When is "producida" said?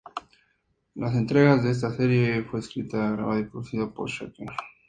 3.43-3.87